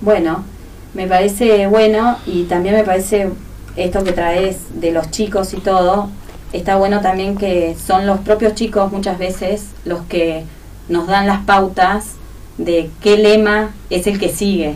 Bueno, 0.00 0.44
me 0.92 1.06
parece 1.06 1.68
bueno 1.68 2.18
y 2.26 2.42
también 2.46 2.74
me 2.74 2.82
parece 2.82 3.30
esto 3.76 4.02
que 4.02 4.10
traes 4.10 4.80
de 4.80 4.90
los 4.90 5.12
chicos 5.12 5.54
y 5.54 5.58
todo, 5.58 6.10
está 6.52 6.74
bueno 6.74 7.00
también 7.00 7.38
que 7.38 7.76
son 7.76 8.04
los 8.04 8.18
propios 8.18 8.56
chicos 8.56 8.90
muchas 8.90 9.16
veces 9.16 9.68
los 9.84 10.02
que 10.06 10.44
nos 10.88 11.06
dan 11.06 11.28
las 11.28 11.44
pautas 11.44 12.16
de 12.58 12.90
qué 13.00 13.16
lema 13.18 13.70
es 13.90 14.06
el 14.06 14.18
que 14.18 14.28
sigue, 14.28 14.74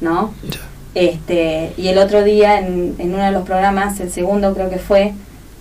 ¿no? 0.00 0.32
Este, 0.94 1.72
y 1.76 1.88
el 1.88 1.98
otro 1.98 2.24
día 2.24 2.58
en, 2.60 2.94
en 2.98 3.14
uno 3.14 3.22
de 3.24 3.30
los 3.32 3.44
programas, 3.44 4.00
el 4.00 4.10
segundo 4.10 4.54
creo 4.54 4.70
que 4.70 4.78
fue, 4.78 5.12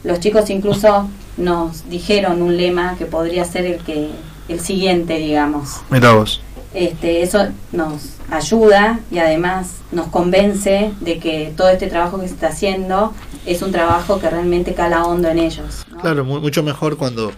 los 0.03 0.19
chicos 0.19 0.49
incluso 0.49 1.09
nos 1.37 1.87
dijeron 1.89 2.41
un 2.41 2.57
lema 2.57 2.95
que 2.97 3.05
podría 3.05 3.45
ser 3.45 3.65
el 3.65 3.77
que 3.79 4.09
el 4.47 4.59
siguiente, 4.59 5.17
digamos. 5.17 5.81
Mira 5.89 6.13
vos. 6.13 6.41
Este, 6.73 7.21
eso 7.21 7.47
nos 7.71 8.13
ayuda 8.31 8.99
y 9.11 9.19
además 9.19 9.69
nos 9.91 10.07
convence 10.07 10.91
de 11.01 11.19
que 11.19 11.53
todo 11.55 11.69
este 11.69 11.87
trabajo 11.87 12.19
que 12.19 12.27
se 12.27 12.33
está 12.33 12.47
haciendo 12.47 13.13
es 13.45 13.61
un 13.61 13.71
trabajo 13.71 14.19
que 14.19 14.29
realmente 14.29 14.73
cala 14.73 15.05
hondo 15.05 15.27
en 15.29 15.39
ellos. 15.39 15.85
¿no? 15.91 15.97
Claro, 15.99 16.23
mu- 16.25 16.39
mucho 16.39 16.63
mejor 16.63 16.97
cuando, 16.97 17.31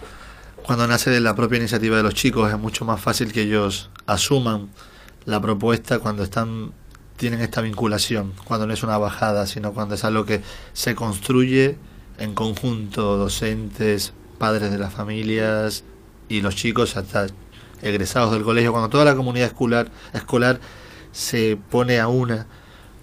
cuando 0.70 0.86
nace 0.86 1.10
de 1.10 1.18
la 1.18 1.34
propia 1.34 1.58
iniciativa 1.58 1.96
de 1.96 2.04
los 2.04 2.14
chicos, 2.14 2.48
es 2.48 2.56
mucho 2.56 2.84
más 2.84 3.00
fácil 3.00 3.32
que 3.32 3.42
ellos 3.42 3.90
asuman 4.06 4.68
la 5.24 5.40
propuesta 5.40 5.98
cuando 5.98 6.22
están 6.22 6.70
tienen 7.16 7.40
esta 7.40 7.60
vinculación, 7.60 8.34
cuando 8.44 8.68
no 8.68 8.72
es 8.72 8.84
una 8.84 8.96
bajada, 8.96 9.48
sino 9.48 9.72
cuando 9.72 9.96
es 9.96 10.04
algo 10.04 10.24
que 10.24 10.42
se 10.72 10.94
construye 10.94 11.76
en 12.18 12.36
conjunto, 12.36 13.16
docentes, 13.16 14.12
padres 14.38 14.70
de 14.70 14.78
las 14.78 14.94
familias 14.94 15.82
y 16.28 16.40
los 16.40 16.54
chicos 16.54 16.96
hasta 16.96 17.26
egresados 17.82 18.30
del 18.30 18.44
colegio, 18.44 18.70
cuando 18.70 18.90
toda 18.90 19.04
la 19.04 19.16
comunidad 19.16 19.48
escolar, 19.48 19.90
escolar 20.12 20.60
se 21.10 21.58
pone 21.68 21.98
a 21.98 22.06
una 22.06 22.46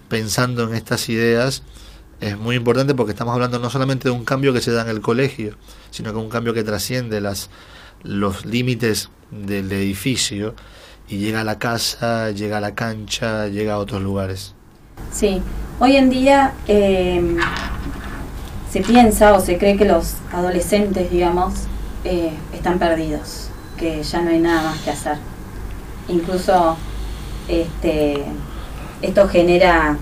pensando 0.08 0.62
en 0.62 0.74
estas 0.74 1.10
ideas, 1.10 1.64
es 2.20 2.36
muy 2.38 2.56
importante 2.56 2.94
porque 2.94 3.12
estamos 3.12 3.34
hablando 3.34 3.58
no 3.58 3.70
solamente 3.70 4.08
de 4.08 4.14
un 4.14 4.24
cambio 4.24 4.52
que 4.52 4.60
se 4.60 4.72
da 4.72 4.82
en 4.82 4.88
el 4.88 5.00
colegio, 5.00 5.56
sino 5.90 6.12
que 6.12 6.18
un 6.18 6.28
cambio 6.28 6.52
que 6.52 6.64
trasciende 6.64 7.20
las, 7.20 7.50
los 8.02 8.44
límites 8.44 9.10
del 9.30 9.70
edificio 9.72 10.54
y 11.08 11.18
llega 11.18 11.42
a 11.42 11.44
la 11.44 11.58
casa, 11.58 12.30
llega 12.30 12.58
a 12.58 12.60
la 12.60 12.74
cancha, 12.74 13.48
llega 13.48 13.74
a 13.74 13.78
otros 13.78 14.02
lugares. 14.02 14.54
Sí, 15.12 15.40
hoy 15.78 15.96
en 15.96 16.10
día 16.10 16.54
eh, 16.66 17.36
se 18.70 18.80
piensa 18.80 19.34
o 19.34 19.40
se 19.40 19.56
cree 19.56 19.76
que 19.76 19.84
los 19.84 20.14
adolescentes, 20.32 21.10
digamos, 21.10 21.54
eh, 22.04 22.32
están 22.52 22.78
perdidos, 22.78 23.48
que 23.76 24.02
ya 24.02 24.22
no 24.22 24.30
hay 24.30 24.40
nada 24.40 24.62
más 24.70 24.80
que 24.80 24.90
hacer. 24.90 25.16
Incluso 26.08 26.76
este, 27.48 28.24
esto 29.02 29.28
genera 29.28 29.96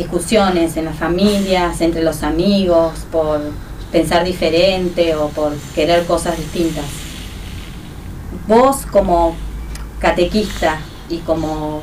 discusiones 0.00 0.78
en 0.78 0.86
las 0.86 0.96
familias, 0.96 1.82
entre 1.82 2.02
los 2.02 2.22
amigos, 2.22 2.92
por 3.12 3.40
pensar 3.92 4.24
diferente 4.24 5.14
o 5.14 5.28
por 5.28 5.52
querer 5.74 6.06
cosas 6.06 6.38
distintas. 6.38 6.86
Vos 8.48 8.86
como 8.90 9.36
catequista 9.98 10.78
y 11.10 11.18
como 11.18 11.82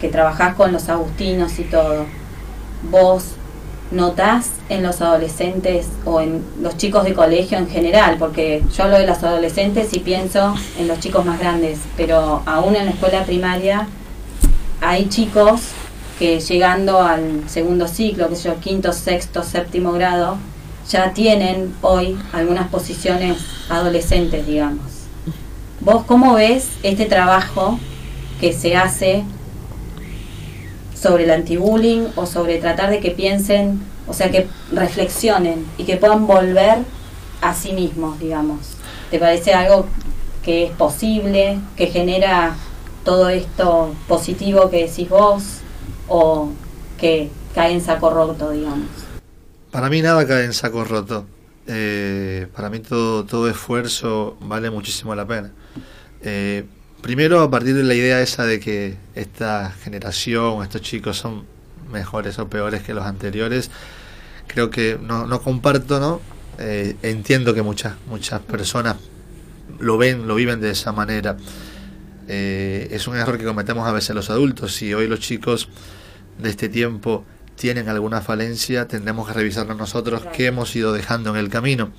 que 0.00 0.08
trabajás 0.08 0.54
con 0.54 0.72
los 0.72 0.88
agustinos 0.88 1.58
y 1.58 1.64
todo, 1.64 2.06
vos 2.90 3.34
notás 3.90 4.52
en 4.70 4.82
los 4.82 5.02
adolescentes 5.02 5.88
o 6.06 6.22
en 6.22 6.42
los 6.62 6.78
chicos 6.78 7.04
de 7.04 7.12
colegio 7.12 7.58
en 7.58 7.68
general, 7.68 8.16
porque 8.18 8.62
yo 8.74 8.84
hablo 8.84 8.98
de 8.98 9.06
los 9.06 9.22
adolescentes 9.22 9.92
y 9.92 9.98
pienso 9.98 10.54
en 10.78 10.88
los 10.88 11.00
chicos 11.00 11.26
más 11.26 11.38
grandes, 11.38 11.78
pero 11.98 12.42
aún 12.46 12.74
en 12.76 12.86
la 12.86 12.92
escuela 12.92 13.24
primaria 13.24 13.86
hay 14.80 15.10
chicos 15.10 15.60
que 16.22 16.38
llegando 16.38 17.02
al 17.02 17.48
segundo 17.48 17.88
ciclo, 17.88 18.28
que 18.28 18.36
yo, 18.36 18.60
quinto, 18.60 18.92
sexto, 18.92 19.42
séptimo 19.42 19.90
grado, 19.90 20.36
ya 20.88 21.12
tienen 21.12 21.74
hoy 21.82 22.16
algunas 22.32 22.68
posiciones 22.68 23.38
adolescentes, 23.68 24.46
digamos. 24.46 24.86
¿Vos 25.80 26.04
cómo 26.06 26.34
ves 26.34 26.68
este 26.84 27.06
trabajo 27.06 27.76
que 28.40 28.52
se 28.52 28.76
hace 28.76 29.24
sobre 30.94 31.24
el 31.24 31.32
antibullying 31.32 32.06
o 32.14 32.24
sobre 32.26 32.58
tratar 32.58 32.90
de 32.90 33.00
que 33.00 33.10
piensen, 33.10 33.82
o 34.06 34.12
sea, 34.12 34.30
que 34.30 34.46
reflexionen 34.70 35.66
y 35.76 35.82
que 35.82 35.96
puedan 35.96 36.28
volver 36.28 36.78
a 37.40 37.52
sí 37.52 37.72
mismos, 37.72 38.20
digamos? 38.20 38.76
¿Te 39.10 39.18
parece 39.18 39.54
algo 39.54 39.86
que 40.44 40.66
es 40.66 40.70
posible, 40.70 41.58
que 41.76 41.88
genera 41.88 42.54
todo 43.02 43.28
esto 43.28 43.92
positivo 44.06 44.70
que 44.70 44.86
decís 44.86 45.08
vos 45.08 45.61
o 46.14 46.52
que 46.98 47.30
cae 47.54 47.72
en 47.72 47.80
saco 47.80 48.10
roto, 48.10 48.50
digamos? 48.50 48.86
Para 49.70 49.88
mí 49.88 50.02
nada 50.02 50.26
cae 50.26 50.44
en 50.44 50.52
saco 50.52 50.84
roto. 50.84 51.26
Eh, 51.66 52.48
para 52.54 52.68
mí 52.68 52.80
todo, 52.80 53.24
todo 53.24 53.48
esfuerzo 53.48 54.36
vale 54.42 54.70
muchísimo 54.70 55.14
la 55.14 55.26
pena. 55.26 55.50
Eh, 56.20 56.64
primero 57.00 57.40
a 57.40 57.50
partir 57.50 57.74
de 57.74 57.82
la 57.82 57.94
idea 57.94 58.20
esa 58.20 58.44
de 58.44 58.60
que 58.60 58.96
esta 59.14 59.70
generación, 59.70 60.62
estos 60.62 60.82
chicos 60.82 61.16
son 61.16 61.44
mejores 61.90 62.38
o 62.38 62.46
peores 62.46 62.82
que 62.82 62.92
los 62.92 63.06
anteriores, 63.06 63.70
creo 64.48 64.68
que 64.68 64.98
no, 65.00 65.26
no 65.26 65.40
comparto, 65.40 65.98
¿no? 65.98 66.20
Eh, 66.58 66.96
entiendo 67.02 67.54
que 67.54 67.62
muchas, 67.62 67.94
muchas 68.06 68.40
personas 68.42 68.96
lo 69.80 69.96
ven, 69.96 70.28
lo 70.28 70.34
viven 70.34 70.60
de 70.60 70.72
esa 70.72 70.92
manera. 70.92 71.38
es 72.28 73.08
un 73.08 73.16
error 73.16 73.38
que 73.38 73.44
cometemos 73.44 73.88
a 73.88 73.92
veces 73.92 74.14
los 74.14 74.28
adultos. 74.28 74.74
Si 74.74 74.92
hoy 74.92 75.08
los 75.08 75.20
chicos 75.20 75.68
de 76.38 76.50
este 76.50 76.68
tiempo 76.68 77.24
tienen 77.56 77.88
alguna 77.88 78.20
falencia, 78.20 78.88
tendremos 78.88 79.28
que 79.28 79.34
revisarnos 79.34 79.76
nosotros 79.76 80.22
qué 80.34 80.46
hemos 80.46 80.74
ido 80.74 80.92
dejando 80.92 81.30
en 81.30 81.36
el 81.36 81.48
camino. 81.48 81.92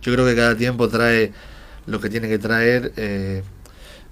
Yo 0.00 0.12
creo 0.12 0.26
que 0.26 0.34
cada 0.34 0.56
tiempo 0.56 0.88
trae 0.88 1.32
lo 1.86 2.00
que 2.00 2.08
tiene 2.08 2.28
que 2.28 2.38
traer. 2.38 2.92
Eh, 2.96 3.42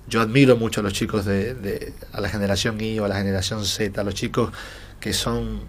yo 0.09 0.21
admiro 0.21 0.57
mucho 0.57 0.81
a 0.81 0.83
los 0.83 0.93
chicos 0.93 1.25
de, 1.25 1.93
a 2.13 2.21
la 2.21 2.29
generación 2.29 2.81
Y 2.81 2.99
o 2.99 3.05
a 3.05 3.09
la 3.09 3.17
generación 3.17 3.65
Z, 3.65 4.01
a 4.01 4.05
los 4.05 4.15
chicos 4.15 4.53
que 4.99 5.13
son 5.13 5.61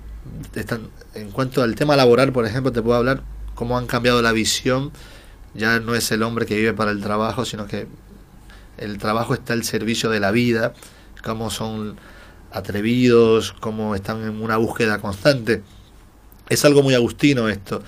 están 0.56 0.90
en 1.16 1.32
cuanto 1.32 1.64
al 1.64 1.76
tema 1.76 1.96
laboral, 1.96 2.32
por 2.32 2.46
ejemplo, 2.46 2.72
te 2.72 2.82
puedo 2.82 2.98
hablar 2.98 3.24
cómo 3.56 3.78
han 3.78 3.88
cambiado 3.88 4.22
la 4.22 4.32
visión. 4.32 4.92
Ya 5.54 5.80
no 5.80 5.96
es 5.96 6.12
el 6.12 6.24
hombre 6.24 6.46
que 6.46 6.56
vive 6.56 6.74
para 6.74 6.92
el 6.92 7.02
trabajo, 7.02 7.46
sino 7.46 7.68
que 7.68 7.88
el 8.78 8.98
trabajo 8.98 9.34
está 9.34 9.54
al 9.54 9.64
servicio 9.64 10.10
de 10.10 10.20
la 10.20 10.32
vida, 10.32 10.74
cómo 11.24 11.50
son 11.50 11.98
atrevidos, 12.52 13.54
como 13.54 13.96
están 13.96 14.24
en 14.24 14.42
una 14.42 14.58
búsqueda 14.58 15.00
constante. 15.00 15.64
Es 16.50 16.66
algo 16.66 16.84
muy 16.84 16.94
agustino 16.96 17.50
esto, 17.50 17.82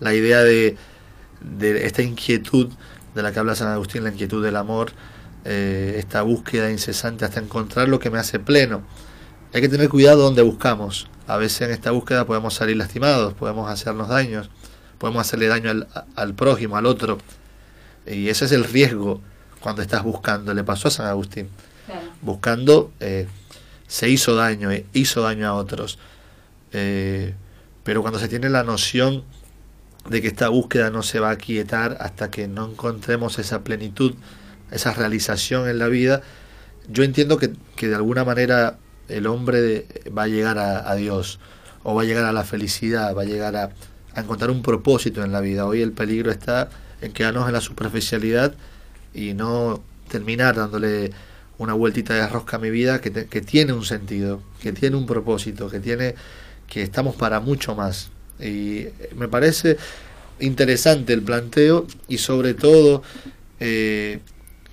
la 0.00 0.14
idea 0.14 0.42
de, 0.42 0.76
de 1.40 1.86
esta 1.86 2.02
inquietud 2.02 2.70
de 3.14 3.22
la 3.22 3.32
que 3.32 3.38
habla 3.38 3.54
San 3.54 3.68
Agustín, 3.68 4.04
la 4.04 4.10
inquietud 4.10 4.44
del 4.44 4.56
amor, 4.56 4.92
eh, 5.44 5.94
esta 5.98 6.22
búsqueda 6.22 6.70
incesante 6.70 7.24
hasta 7.24 7.40
encontrar 7.40 7.88
lo 7.88 7.98
que 7.98 8.10
me 8.10 8.18
hace 8.18 8.38
pleno. 8.38 8.82
Hay 9.52 9.60
que 9.60 9.68
tener 9.68 9.88
cuidado 9.88 10.22
donde 10.22 10.42
buscamos. 10.42 11.08
A 11.26 11.36
veces 11.36 11.62
en 11.62 11.70
esta 11.70 11.90
búsqueda 11.90 12.26
podemos 12.26 12.54
salir 12.54 12.76
lastimados, 12.76 13.32
podemos 13.34 13.70
hacernos 13.70 14.08
daños, 14.08 14.50
podemos 14.98 15.20
hacerle 15.20 15.48
daño 15.48 15.70
al, 15.70 15.88
al 16.14 16.34
prójimo, 16.34 16.76
al 16.76 16.86
otro. 16.86 17.18
Y 18.06 18.28
ese 18.28 18.44
es 18.44 18.52
el 18.52 18.64
riesgo 18.64 19.20
cuando 19.60 19.82
estás 19.82 20.02
buscando. 20.04 20.52
Le 20.52 20.62
pasó 20.62 20.88
a 20.88 20.90
San 20.90 21.06
Agustín. 21.06 21.48
Buscando 22.22 22.92
eh, 23.00 23.26
se 23.86 24.08
hizo 24.08 24.34
daño, 24.34 24.70
eh, 24.70 24.86
hizo 24.92 25.22
daño 25.22 25.46
a 25.46 25.54
otros. 25.54 25.98
Eh, 26.72 27.34
pero 27.84 28.02
cuando 28.02 28.18
se 28.18 28.28
tiene 28.28 28.48
la 28.50 28.64
noción 28.64 29.24
de 30.08 30.22
que 30.22 30.28
esta 30.28 30.48
búsqueda 30.48 30.90
no 30.90 31.02
se 31.02 31.20
va 31.20 31.30
a 31.30 31.36
quietar 31.36 31.96
hasta 32.00 32.30
que 32.30 32.48
no 32.48 32.70
encontremos 32.70 33.38
esa 33.38 33.62
plenitud, 33.62 34.14
esa 34.70 34.92
realización 34.92 35.68
en 35.68 35.78
la 35.78 35.88
vida, 35.88 36.22
yo 36.88 37.04
entiendo 37.04 37.38
que, 37.38 37.52
de 37.86 37.94
alguna 37.94 38.24
manera 38.24 38.78
el 39.08 39.26
hombre 39.26 39.86
va 40.16 40.24
a 40.24 40.28
llegar 40.28 40.58
a, 40.58 40.94
Dios, 40.96 41.38
o 41.84 41.94
va 41.94 42.02
a 42.02 42.04
llegar 42.04 42.24
a 42.24 42.32
la 42.32 42.44
felicidad, 42.44 43.14
va 43.14 43.22
a 43.22 43.24
llegar 43.24 43.56
a, 43.56 43.70
a 44.14 44.20
encontrar 44.20 44.50
un 44.50 44.62
propósito 44.62 45.22
en 45.22 45.30
la 45.30 45.40
vida. 45.40 45.66
Hoy 45.66 45.82
el 45.82 45.92
peligro 45.92 46.30
está 46.30 46.68
en 47.00 47.12
quedarnos 47.12 47.46
en 47.46 47.52
la 47.52 47.60
superficialidad 47.60 48.54
y 49.14 49.34
no 49.34 49.82
terminar 50.08 50.56
dándole 50.56 51.12
una 51.58 51.72
vueltita 51.72 52.14
de 52.14 52.26
rosca 52.28 52.56
a 52.56 52.60
mi 52.60 52.70
vida 52.70 53.00
que, 53.00 53.12
que, 53.12 53.40
tiene 53.40 53.72
un 53.72 53.84
sentido, 53.84 54.42
que 54.60 54.72
tiene 54.72 54.96
un 54.96 55.06
propósito, 55.06 55.70
que 55.70 55.80
tiene 55.80 56.14
que 56.68 56.82
estamos 56.82 57.14
para 57.16 57.40
mucho 57.40 57.74
más. 57.74 58.10
Y 58.40 58.86
me 59.14 59.28
parece 59.28 59.78
interesante 60.40 61.12
el 61.12 61.22
planteo 61.22 61.86
y 62.08 62.18
sobre 62.18 62.54
todo 62.54 63.02
eh, 63.60 64.20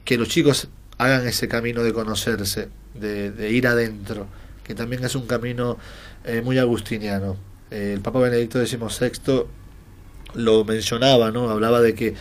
que 0.04 0.18
los 0.18 0.28
chicos 0.28 0.68
hagan 0.98 1.28
ese 1.28 1.48
camino 1.48 1.84
de 1.84 1.94
conocerse, 1.94 2.70
de, 2.94 3.50
ir 3.52 3.68
adentro, 3.68 4.28
que 4.64 4.76
también 4.76 5.04
es 5.04 5.16
un 5.16 5.26
camino 5.26 5.78
eh, 6.26 6.42
muy 6.44 6.58
agustiniano. 6.58 7.38
el 7.72 8.02
Papa 8.02 8.20
Benedicto 8.20 8.64
XVI 8.66 9.46
lo 10.36 10.66
mencionaba, 10.66 11.32
¿no? 11.32 11.50
hablaba 11.50 11.82
de 11.82 11.96
que 11.96 12.14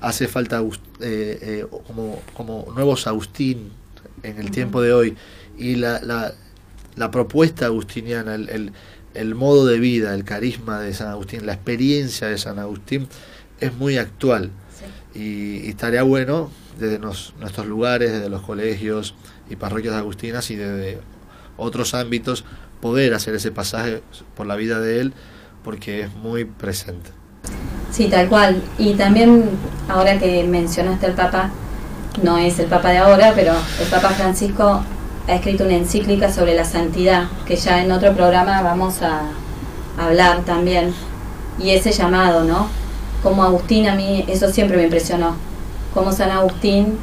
hace 0.00 0.28
falta 0.28 0.62
eh, 1.00 1.66
como, 1.86 2.22
como 2.34 2.66
nuevos 2.74 3.06
Agustín, 3.06 3.70
en 4.22 4.38
el 4.38 4.50
tiempo 4.50 4.82
de 4.82 4.92
hoy 4.92 5.16
y 5.58 5.76
la, 5.76 6.00
la, 6.00 6.34
la 6.96 7.10
propuesta 7.10 7.66
agustiniana, 7.66 8.34
el, 8.34 8.72
el, 9.14 9.34
modo 9.34 9.66
de 9.66 9.78
vida, 9.78 10.14
el 10.14 10.24
carisma 10.24 10.80
de 10.80 10.94
San 10.94 11.08
Agustín, 11.08 11.46
la 11.46 11.54
experiencia 11.54 12.28
de 12.28 12.38
San 12.38 12.58
Agustín 12.58 13.08
es 13.60 13.74
muy 13.74 13.98
actual 13.98 14.50
y, 15.14 15.68
estaría 15.68 16.02
bueno 16.02 16.50
desde 16.78 16.98
nuestros 16.98 17.66
lugares, 17.66 18.12
desde 18.12 18.30
los 18.30 18.42
colegios 18.42 19.14
y 19.50 19.56
parroquias 19.56 19.94
agustinas 19.94 20.50
y 20.50 20.56
desde 20.56 20.98
otros 21.56 21.94
ámbitos 21.94 22.44
poder 22.80 23.12
hacer 23.12 23.34
ese 23.34 23.50
pasaje 23.50 24.02
por 24.34 24.46
la 24.46 24.56
vida 24.56 24.80
de 24.80 25.00
él 25.00 25.12
porque 25.62 26.02
es 26.02 26.14
muy 26.14 26.44
presente. 26.44 27.10
Sí, 27.90 28.08
tal 28.08 28.28
cual. 28.28 28.62
Y 28.78 28.94
también, 28.94 29.44
ahora 29.88 30.18
que 30.18 30.44
mencionaste 30.44 31.06
al 31.06 31.14
Papa, 31.14 31.50
no 32.22 32.38
es 32.38 32.58
el 32.58 32.66
Papa 32.66 32.90
de 32.90 32.98
ahora, 32.98 33.32
pero 33.34 33.52
el 33.80 33.86
Papa 33.88 34.10
Francisco 34.10 34.82
ha 35.28 35.34
escrito 35.34 35.64
una 35.64 35.74
encíclica 35.74 36.32
sobre 36.32 36.54
la 36.54 36.64
santidad, 36.64 37.28
que 37.46 37.56
ya 37.56 37.82
en 37.82 37.92
otro 37.92 38.14
programa 38.14 38.62
vamos 38.62 39.02
a 39.02 39.22
hablar 39.98 40.44
también. 40.44 40.92
Y 41.58 41.70
ese 41.70 41.92
llamado, 41.92 42.44
¿no? 42.44 42.68
Como 43.22 43.44
Agustín, 43.44 43.88
a 43.88 43.94
mí 43.94 44.24
eso 44.28 44.50
siempre 44.50 44.76
me 44.76 44.84
impresionó. 44.84 45.36
Como 45.94 46.12
San 46.12 46.30
Agustín, 46.30 46.98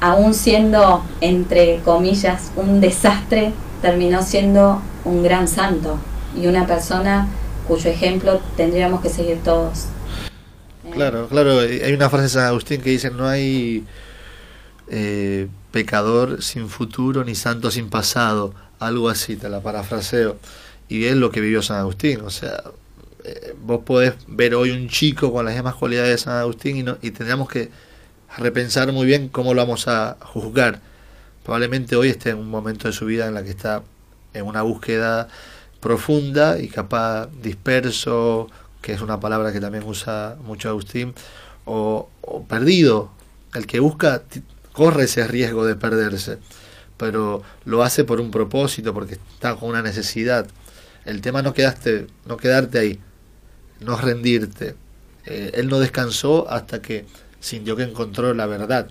aún 0.00 0.34
siendo, 0.34 1.04
entre 1.20 1.80
comillas, 1.84 2.50
un 2.56 2.80
desastre, 2.80 3.52
terminó 3.80 4.22
siendo 4.22 4.80
un 5.04 5.22
gran 5.22 5.48
santo 5.48 5.98
y 6.40 6.46
una 6.46 6.66
persona 6.66 7.28
cuyo 7.68 7.90
ejemplo 7.90 8.40
tendríamos 8.56 9.00
que 9.00 9.08
seguir 9.08 9.38
todos. 9.42 9.86
Claro, 10.92 11.28
claro, 11.28 11.60
hay 11.60 11.92
una 11.92 12.10
frase 12.10 12.24
de 12.24 12.28
San 12.28 12.44
Agustín 12.44 12.80
que 12.80 12.90
dice, 12.90 13.10
no 13.10 13.26
hay 13.26 13.84
eh, 14.94 15.48
pecador 15.70 16.42
sin 16.42 16.68
futuro 16.68 17.24
ni 17.24 17.34
santo 17.34 17.70
sin 17.70 17.88
pasado, 17.88 18.54
algo 18.78 19.08
así, 19.08 19.36
te 19.36 19.48
la 19.48 19.62
parafraseo. 19.62 20.36
Y 20.86 21.06
es 21.06 21.16
lo 21.16 21.30
que 21.30 21.40
vivió 21.40 21.62
San 21.62 21.78
Agustín, 21.78 22.20
o 22.20 22.28
sea, 22.28 22.62
eh, 23.24 23.54
vos 23.58 23.84
podés 23.86 24.14
ver 24.26 24.54
hoy 24.54 24.70
un 24.70 24.88
chico 24.90 25.32
con 25.32 25.46
las 25.46 25.54
mismas 25.54 25.76
cualidades 25.76 26.10
de 26.10 26.18
San 26.18 26.36
Agustín 26.36 26.76
y, 26.76 26.82
no, 26.82 26.98
y 27.00 27.10
tendríamos 27.10 27.48
que 27.48 27.70
repensar 28.36 28.92
muy 28.92 29.06
bien 29.06 29.30
cómo 29.30 29.54
lo 29.54 29.62
vamos 29.62 29.88
a 29.88 30.18
juzgar. 30.20 30.80
Probablemente 31.42 31.96
hoy 31.96 32.10
esté 32.10 32.30
en 32.30 32.38
un 32.38 32.50
momento 32.50 32.86
de 32.86 32.92
su 32.92 33.06
vida 33.06 33.26
en 33.26 33.32
la 33.32 33.42
que 33.42 33.50
está 33.50 33.82
en 34.34 34.44
una 34.44 34.60
búsqueda 34.60 35.28
profunda 35.80 36.58
y 36.58 36.68
capaz 36.68 37.28
disperso, 37.42 38.50
que 38.82 38.92
es 38.92 39.00
una 39.00 39.20
palabra 39.20 39.52
que 39.52 39.60
también 39.60 39.84
usa 39.86 40.36
mucho 40.44 40.68
Agustín, 40.68 41.14
o, 41.64 42.10
o 42.20 42.44
perdido. 42.44 43.10
El 43.54 43.66
que 43.66 43.80
busca 43.80 44.22
corre 44.72 45.04
ese 45.04 45.26
riesgo 45.26 45.64
de 45.66 45.76
perderse, 45.76 46.38
pero 46.96 47.42
lo 47.64 47.82
hace 47.82 48.04
por 48.04 48.20
un 48.20 48.30
propósito, 48.30 48.94
porque 48.94 49.14
está 49.14 49.56
con 49.56 49.70
una 49.70 49.82
necesidad. 49.82 50.46
El 51.04 51.20
tema 51.20 51.42
no 51.42 51.52
quedaste, 51.52 52.06
no 52.26 52.36
quedarte 52.36 52.78
ahí, 52.78 53.00
no 53.80 53.96
rendirte. 53.96 54.76
Eh, 55.26 55.52
él 55.54 55.68
no 55.68 55.78
descansó 55.78 56.48
hasta 56.48 56.80
que 56.80 57.04
sintió 57.40 57.76
que 57.76 57.82
encontró 57.82 58.34
la 58.34 58.46
verdad. 58.46 58.88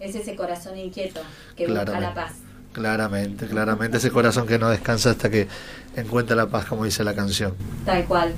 Es 0.00 0.14
ese 0.14 0.34
corazón 0.34 0.78
inquieto 0.78 1.20
que 1.56 1.66
busca 1.66 2.00
la 2.00 2.14
paz. 2.14 2.32
Claramente, 2.72 3.46
claramente 3.46 3.98
ese 3.98 4.10
corazón 4.10 4.46
que 4.46 4.58
no 4.58 4.70
descansa 4.70 5.10
hasta 5.10 5.28
que 5.28 5.46
encuentra 5.94 6.34
la 6.34 6.46
paz, 6.46 6.64
como 6.64 6.84
dice 6.84 7.04
la 7.04 7.14
canción. 7.14 7.54
Tal 7.84 8.04
cual. 8.06 8.32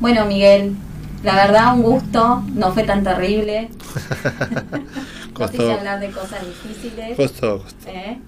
Bueno, 0.00 0.24
Miguel, 0.26 0.74
la 1.22 1.36
verdad 1.36 1.74
un 1.74 1.82
gusto, 1.82 2.42
no 2.54 2.72
fue 2.72 2.82
tan 2.82 3.04
terrible. 3.04 3.70
costó. 5.48 5.72
hablar 5.72 6.00
de 6.00 6.10
cosas 6.10 6.40
difíciles. 6.46 7.16
Costó, 7.16 7.64
¿Eh? 7.86 8.18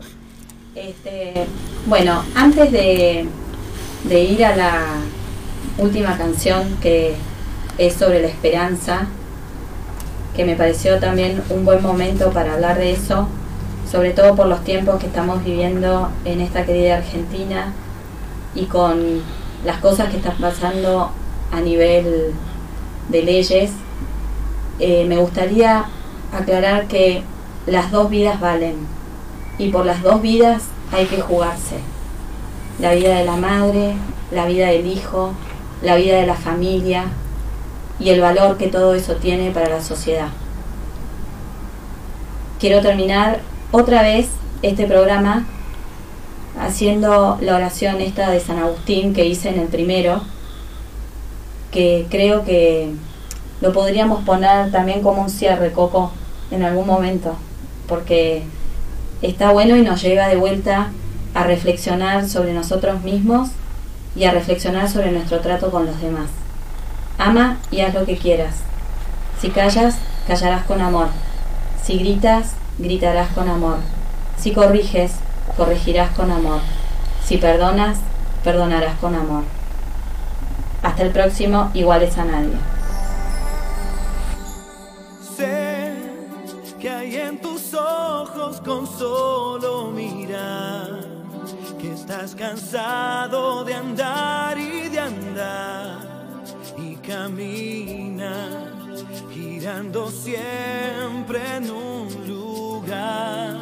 Este, 0.74 1.46
bueno, 1.86 2.22
antes 2.34 2.72
de, 2.72 3.26
de 4.04 4.24
ir 4.24 4.44
a 4.44 4.56
la 4.56 4.84
última 5.78 6.16
canción 6.16 6.76
que 6.80 7.14
es 7.78 7.94
sobre 7.94 8.22
la 8.22 8.28
esperanza, 8.28 9.06
que 10.34 10.44
me 10.44 10.56
pareció 10.56 10.98
también 10.98 11.42
un 11.50 11.64
buen 11.64 11.82
momento 11.82 12.30
para 12.30 12.54
hablar 12.54 12.78
de 12.78 12.92
eso, 12.92 13.28
sobre 13.90 14.12
todo 14.12 14.34
por 14.34 14.46
los 14.46 14.64
tiempos 14.64 14.98
que 14.98 15.06
estamos 15.06 15.44
viviendo 15.44 16.10
en 16.24 16.40
esta 16.40 16.64
querida 16.64 16.96
Argentina 16.96 17.72
y 18.54 18.64
con 18.64 19.20
las 19.64 19.78
cosas 19.78 20.10
que 20.10 20.16
están 20.16 20.36
pasando 20.38 21.10
a 21.50 21.60
nivel 21.60 22.32
de 23.10 23.22
leyes, 23.22 23.72
eh, 24.78 25.04
me 25.06 25.18
gustaría 25.18 25.81
aclarar 26.42 26.86
que 26.86 27.22
las 27.66 27.90
dos 27.90 28.10
vidas 28.10 28.40
valen 28.40 28.76
y 29.58 29.68
por 29.68 29.86
las 29.86 30.02
dos 30.02 30.20
vidas 30.22 30.64
hay 30.92 31.06
que 31.06 31.20
jugarse. 31.20 31.76
La 32.78 32.94
vida 32.94 33.16
de 33.16 33.24
la 33.24 33.36
madre, 33.36 33.94
la 34.30 34.46
vida 34.46 34.68
del 34.68 34.86
hijo, 34.86 35.32
la 35.82 35.96
vida 35.96 36.16
de 36.16 36.26
la 36.26 36.34
familia 36.34 37.06
y 37.98 38.10
el 38.10 38.20
valor 38.20 38.56
que 38.56 38.68
todo 38.68 38.94
eso 38.94 39.16
tiene 39.16 39.50
para 39.50 39.68
la 39.68 39.82
sociedad. 39.82 40.28
Quiero 42.58 42.80
terminar 42.80 43.40
otra 43.70 44.02
vez 44.02 44.28
este 44.62 44.86
programa 44.86 45.46
haciendo 46.60 47.38
la 47.40 47.56
oración 47.56 48.00
esta 48.00 48.30
de 48.30 48.40
San 48.40 48.58
Agustín 48.58 49.14
que 49.14 49.26
hice 49.26 49.48
en 49.48 49.60
el 49.60 49.68
primero, 49.68 50.22
que 51.70 52.06
creo 52.10 52.44
que 52.44 52.92
lo 53.60 53.72
podríamos 53.72 54.24
poner 54.24 54.70
también 54.70 55.02
como 55.02 55.22
un 55.22 55.30
cierre, 55.30 55.72
Coco, 55.72 56.12
en 56.52 56.62
algún 56.62 56.86
momento, 56.86 57.34
porque 57.88 58.44
está 59.22 59.50
bueno 59.50 59.76
y 59.76 59.82
nos 59.82 60.02
lleva 60.02 60.28
de 60.28 60.36
vuelta 60.36 60.90
a 61.34 61.44
reflexionar 61.44 62.28
sobre 62.28 62.52
nosotros 62.52 63.02
mismos 63.02 63.48
y 64.14 64.24
a 64.24 64.30
reflexionar 64.30 64.88
sobre 64.88 65.10
nuestro 65.10 65.40
trato 65.40 65.70
con 65.70 65.86
los 65.86 66.00
demás. 66.00 66.28
Ama 67.18 67.58
y 67.70 67.80
haz 67.80 67.94
lo 67.94 68.04
que 68.04 68.18
quieras. 68.18 68.56
Si 69.40 69.48
callas, 69.48 69.96
callarás 70.26 70.64
con 70.64 70.80
amor. 70.80 71.08
Si 71.82 71.98
gritas, 71.98 72.52
gritarás 72.78 73.28
con 73.30 73.48
amor. 73.48 73.78
Si 74.38 74.52
corriges, 74.52 75.12
corregirás 75.56 76.10
con 76.10 76.30
amor. 76.30 76.60
Si 77.24 77.38
perdonas, 77.38 77.98
perdonarás 78.44 78.98
con 78.98 79.14
amor. 79.14 79.44
Hasta 80.82 81.02
el 81.02 81.10
próximo, 81.10 81.70
iguales 81.74 82.18
a 82.18 82.24
nadie. 82.24 82.71
Con 88.64 88.86
solo 88.86 89.90
mirar, 89.90 91.00
que 91.80 91.92
estás 91.92 92.34
cansado 92.34 93.64
de 93.64 93.74
andar 93.74 94.58
y 94.58 94.88
de 94.88 95.00
andar 95.00 95.98
y 96.78 96.96
camina 96.96 98.72
girando 99.32 100.10
siempre 100.10 101.40
en 101.56 101.70
un 101.70 102.08
lugar. 102.28 103.56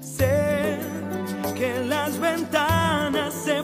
Sé 0.00 0.78
que 1.56 1.84
las 1.84 2.18
ventanas 2.18 3.34
se 3.34 3.63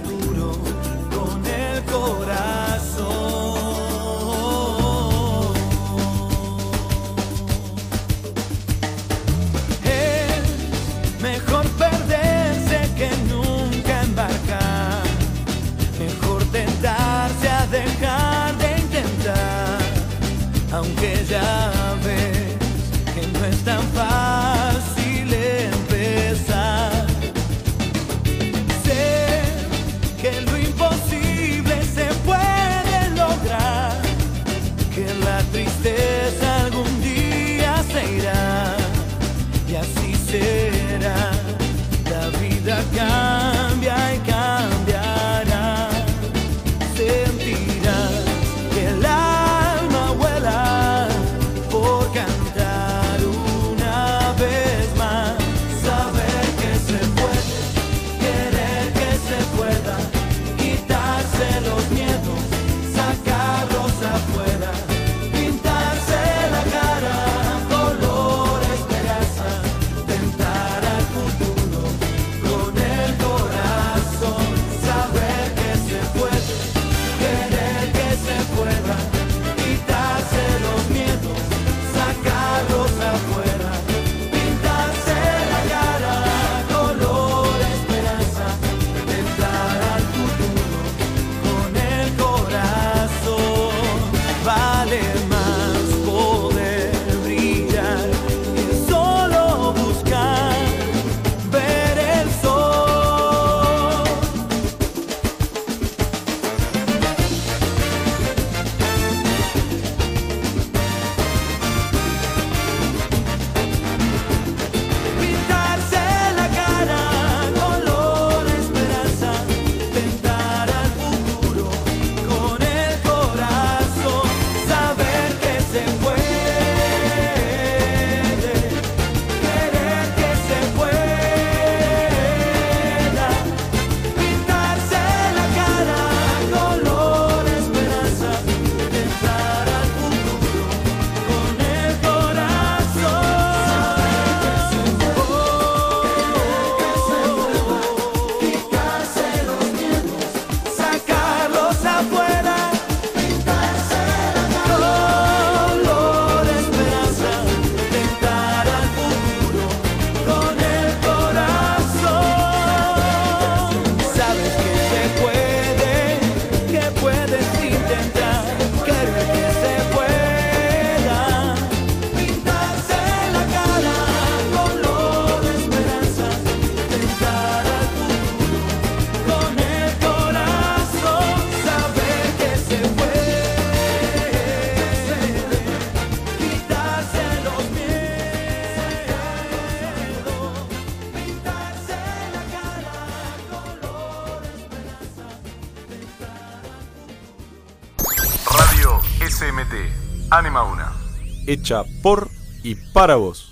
Hecha 201.51 201.83
por 202.01 202.29
y 202.63 202.75
para 202.75 203.15
vos. 203.15 203.50